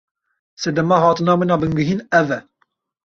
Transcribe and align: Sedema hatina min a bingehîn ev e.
Sedema 0.61 0.97
hatina 1.03 1.33
min 1.41 1.53
a 1.55 1.57
bingehîn 1.61 2.01
ev 2.19 2.29
e. 2.37 2.39